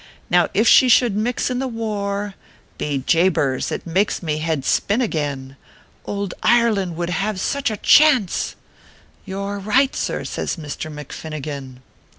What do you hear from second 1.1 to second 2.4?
mix m tho war